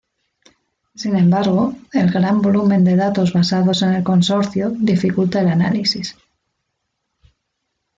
[0.95, 6.17] Sin embargo, el gran volumen de datos basados en el consorcio dificulta el análisis.